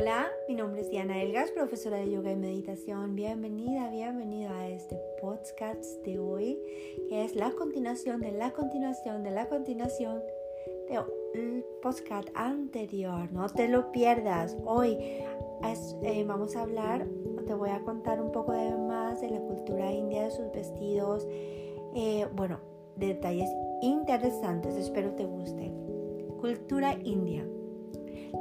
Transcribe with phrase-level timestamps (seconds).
[0.00, 3.14] Hola, mi nombre es Diana Elgas, profesora de yoga y meditación.
[3.14, 6.58] Bienvenida, bienvenida a este podcast de hoy,
[7.10, 10.22] que es la continuación de la continuación de la continuación
[11.34, 13.30] del podcast anterior.
[13.30, 14.56] No te lo pierdas.
[14.64, 17.06] Hoy eh, vamos a hablar,
[17.46, 21.28] te voy a contar un poco más de la cultura india, de sus vestidos,
[21.94, 22.58] eh, bueno,
[22.96, 23.50] detalles
[23.82, 24.76] interesantes.
[24.76, 25.70] Espero te guste.
[26.40, 27.46] Cultura india.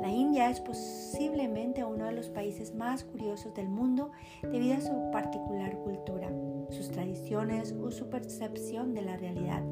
[0.00, 4.10] La India es posiblemente uno de los países más curiosos del mundo
[4.42, 6.30] debido a su particular cultura,
[6.70, 9.62] sus tradiciones o su percepción de la realidad.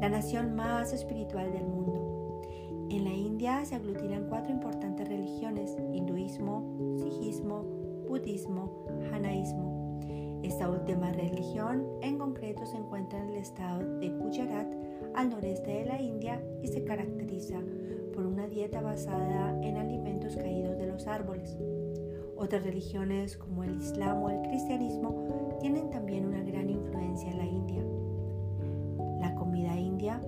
[0.00, 2.42] La nación más espiritual del mundo.
[2.90, 7.62] En la India se aglutinan cuatro importantes religiones, hinduismo, sijismo,
[8.08, 10.00] budismo, janaísmo.
[10.42, 14.66] Esta última religión en concreto se encuentra en el estado de Gujarat,
[15.14, 17.60] al noreste de la India, y se caracteriza
[18.14, 21.56] por una dieta basada en alimentos caídos de los árboles.
[22.36, 27.44] Otras religiones como el Islam o el cristianismo tienen también una gran influencia en la
[27.44, 27.82] India.
[29.20, 30.20] La comida india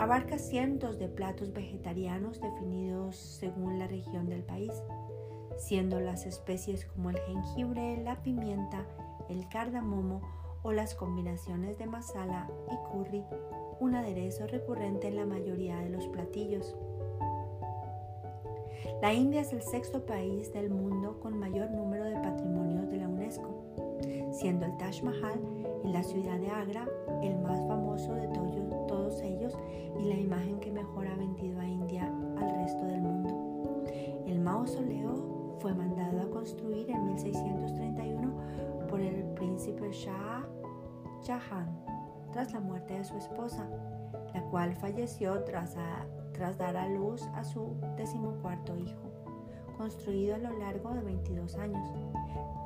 [0.00, 4.72] abarca cientos de platos vegetarianos definidos según la región del país,
[5.56, 8.86] siendo las especies como el jengibre, la pimienta,
[9.28, 10.22] el cardamomo
[10.62, 13.24] o las combinaciones de masala y curry
[13.80, 16.76] un aderezo recurrente en la mayoría de los platillos.
[19.00, 23.08] La India es el sexto país del mundo con mayor número de patrimonios de la
[23.08, 23.98] UNESCO,
[24.32, 25.40] siendo el Taj Mahal
[25.82, 26.86] en la ciudad de Agra
[27.22, 28.28] el más famoso de
[28.86, 29.56] todos ellos
[29.98, 32.06] y la imagen que mejor ha vendido a India
[32.38, 33.84] al resto del mundo.
[34.26, 38.32] El mausoleo fue mandado a construir en 1631
[38.88, 40.46] por el príncipe Shah
[41.26, 41.89] Jahan
[42.32, 43.66] tras la muerte de su esposa,
[44.34, 45.76] la cual falleció tras,
[46.32, 49.10] tras dar a luz a su decimocuarto hijo,
[49.76, 51.88] construido a lo largo de 22 años.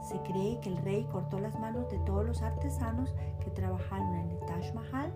[0.02, 4.30] Se cree que el rey cortó las manos de todos los artesanos que trabajaron en
[4.30, 5.12] el Taj Mahal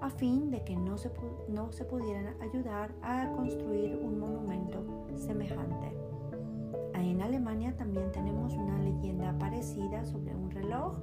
[0.00, 1.10] a fin de que no se,
[1.48, 4.84] no se pudieran ayudar a construir un monumento
[5.16, 5.96] semejante.
[6.94, 10.98] Ahí en Alemania también tenemos una leyenda parecida sobre un reloj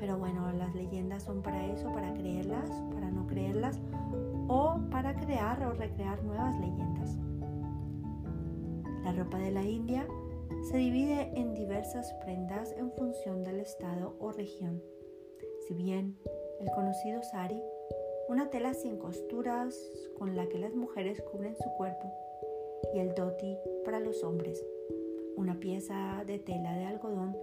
[0.00, 3.78] pero bueno, las leyendas son para eso, para creerlas, para no creerlas
[4.48, 7.18] o para crear o recrear nuevas leyendas.
[9.04, 10.08] La ropa de la India
[10.70, 14.82] se divide en diversas prendas en función del estado o región.
[15.68, 16.16] Si bien
[16.60, 17.62] el conocido sari,
[18.28, 22.10] una tela sin costuras con la que las mujeres cubren su cuerpo,
[22.94, 24.64] y el dhoti para los hombres,
[25.36, 27.36] una pieza de tela de algodón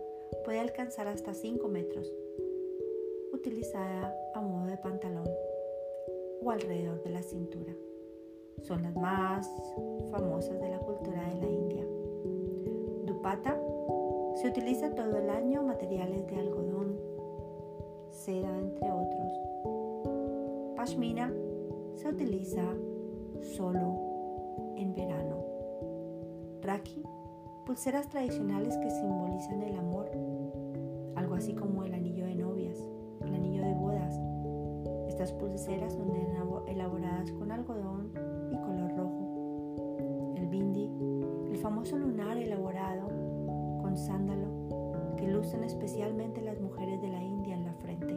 [0.43, 2.11] puede alcanzar hasta 5 metros
[3.37, 5.27] utilizada a modo de pantalón
[6.43, 7.73] o alrededor de la cintura.
[8.63, 9.47] Son las más
[10.09, 11.85] famosas de la cultura de la India.
[13.05, 13.61] Dupata
[14.35, 16.99] se utiliza todo el año materiales de algodón,
[18.09, 20.75] seda entre otros.
[20.75, 21.31] Pashmina
[21.95, 22.63] se utiliza
[23.41, 25.43] solo en verano.
[26.61, 27.03] Raki,
[27.65, 30.09] pulseras tradicionales que simbolizan el amor,
[31.15, 32.16] algo así como el anillo
[35.17, 36.13] Estas pulseras son
[36.67, 38.11] elaboradas con algodón
[38.51, 40.35] y color rojo.
[40.37, 40.91] El bindi,
[41.49, 43.07] el famoso lunar elaborado
[43.81, 48.13] con sándalo que lucen especialmente las mujeres de la India en la frente.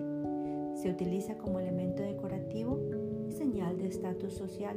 [0.78, 2.78] Se utiliza como elemento decorativo
[3.26, 4.76] y señal de estatus social,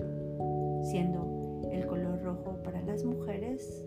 [0.81, 3.85] siendo el color rojo para las mujeres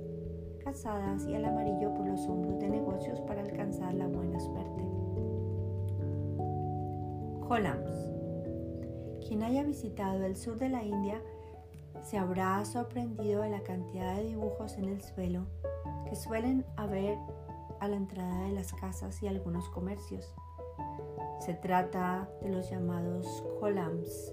[0.62, 4.82] casadas y el amarillo por los hombros de negocios para alcanzar la buena suerte.
[7.48, 8.16] Holams.
[9.26, 11.20] Quien haya visitado el sur de la India
[12.03, 15.47] se habrá sorprendido de la cantidad de dibujos en el suelo
[16.09, 17.19] que suelen haber
[17.81, 20.32] a la entrada de las casas y algunos comercios.
[21.41, 24.32] Se trata de los llamados kolams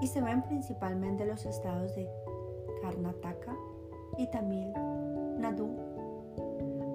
[0.00, 2.08] y se ven principalmente en los estados de
[2.80, 3.54] Karnataka
[4.16, 4.72] y Tamil
[5.38, 5.76] Nadu,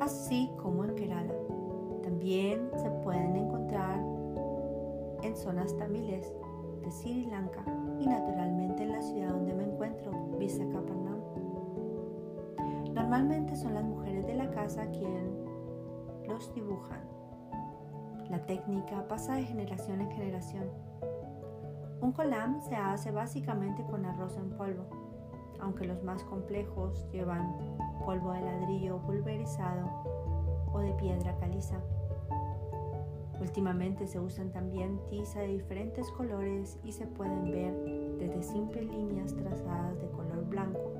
[0.01, 1.35] así como en Kerala.
[2.01, 4.01] También se pueden encontrar
[5.23, 6.33] en zonas tamiles
[6.81, 7.63] de Sri Lanka
[7.99, 11.21] y naturalmente en la ciudad donde me encuentro, Visakhapatnam.
[12.93, 15.45] Normalmente son las mujeres de la casa quien
[16.27, 17.01] los dibujan.
[18.29, 20.69] La técnica pasa de generación en generación.
[22.01, 24.85] Un kolam se hace básicamente con arroz en polvo,
[25.59, 27.55] aunque los más complejos llevan
[28.05, 29.87] polvo de ladrillo pulverizado
[30.73, 31.75] o de piedra caliza.
[33.41, 37.73] Últimamente se usan también tiza de diferentes colores y se pueden ver
[38.19, 40.93] desde simples líneas trazadas de color blanco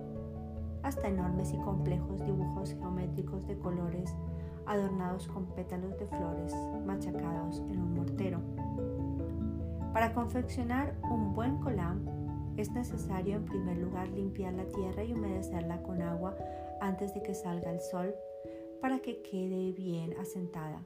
[0.82, 4.12] hasta enormes y complejos dibujos geométricos de colores
[4.66, 8.40] adornados con pétalos de flores machacados en un mortero.
[9.94, 12.04] Para confeccionar un buen colam
[12.58, 16.36] es necesario en primer lugar limpiar la tierra y humedecerla con agua
[16.82, 18.16] antes de que salga el sol
[18.82, 20.82] para que quede bien asentada.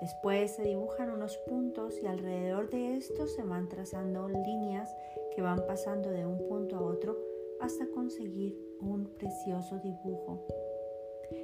[0.00, 4.96] Después se dibujan unos puntos y alrededor de estos se van trazando líneas
[5.34, 7.18] que van pasando de un punto a otro
[7.60, 10.46] hasta conseguir un precioso dibujo.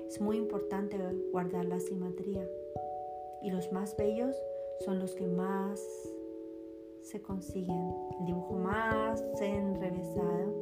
[0.08, 0.96] Es muy importante
[1.30, 2.48] guardar la simetría
[3.42, 4.34] y los más bellos
[4.80, 5.80] son los que más
[7.02, 7.92] se consiguen.
[8.20, 10.52] El dibujo más enrevesado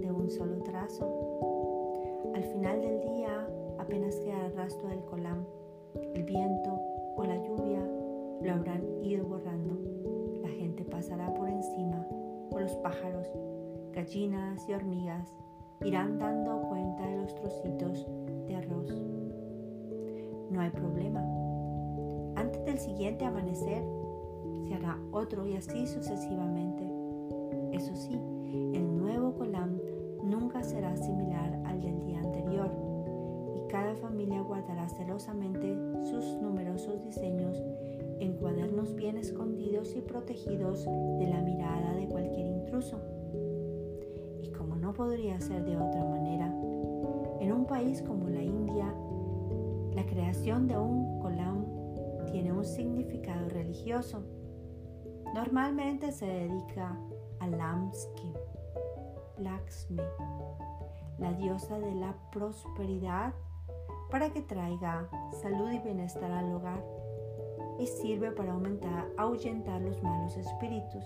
[0.00, 2.32] de un solo trazo.
[2.34, 3.46] Al final del día
[3.78, 5.44] apenas queda el rastro del colam.
[6.14, 6.80] El viento
[7.16, 7.80] o la lluvia
[8.42, 9.78] lo habrán ido borrando.
[10.42, 12.06] La gente pasará por encima
[12.50, 13.26] o los pájaros,
[13.92, 15.34] gallinas y hormigas
[15.84, 18.06] irán dando cuenta de los trocitos
[18.46, 18.90] de arroz.
[20.50, 21.24] No hay problema.
[22.36, 23.82] Antes del siguiente amanecer
[24.66, 26.84] se hará otro y así sucesivamente.
[27.72, 28.14] Eso sí,
[28.74, 29.78] el nuevo colam
[30.22, 32.15] nunca será similar al del día
[33.68, 35.76] cada familia guardará celosamente
[36.08, 37.62] sus numerosos diseños
[38.20, 43.00] en cuadernos bien escondidos y protegidos de la mirada de cualquier intruso.
[44.42, 46.46] Y como no podría ser de otra manera,
[47.40, 48.92] en un país como la India,
[49.94, 51.66] la creación de un colam
[52.26, 54.22] tiene un significado religioso.
[55.34, 56.98] Normalmente se dedica
[57.40, 58.32] a Lamski,
[59.38, 60.02] Lakshmi,
[61.18, 63.34] la diosa de la prosperidad
[64.10, 65.08] para que traiga
[65.42, 66.82] salud y bienestar al hogar
[67.78, 71.04] y sirve para aumentar, ahuyentar los malos espíritus.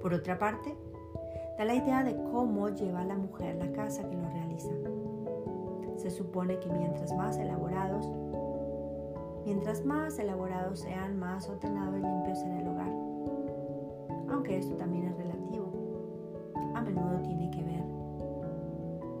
[0.00, 0.76] Por otra parte,
[1.58, 4.72] da la idea de cómo lleva la mujer la casa que lo realiza.
[5.96, 8.06] Se supone que mientras más elaborados,
[9.44, 12.92] mientras más elaborados sean, más ordenado y limpio será el hogar.
[14.30, 15.72] Aunque esto también es relativo.
[16.74, 17.84] A menudo tiene que ver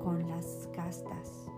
[0.02, 1.48] con las castas.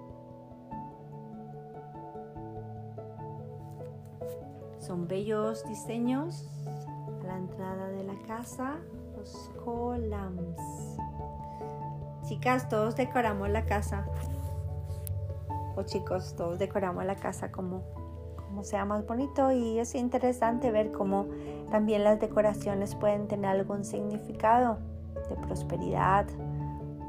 [4.87, 8.77] Son bellos diseños a la entrada de la casa,
[9.17, 10.97] los columns.
[12.29, 14.07] Chicas, todos decoramos la casa.
[15.75, 17.83] O chicos, todos decoramos la casa como,
[18.37, 21.27] como sea más bonito y es interesante ver cómo
[21.69, 24.79] también las decoraciones pueden tener algún significado
[25.29, 26.27] de prosperidad,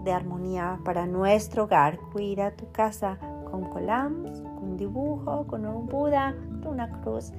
[0.04, 2.00] de armonía para nuestro hogar.
[2.12, 3.20] Cuida tu casa
[3.52, 6.34] con colams, con dibujo, con un Buda,
[6.64, 7.34] con una cruz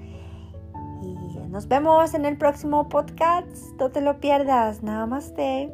[1.03, 1.15] y
[1.49, 3.47] nos vemos en el próximo podcast.
[3.79, 4.83] No te lo pierdas.
[4.83, 5.73] Namaste.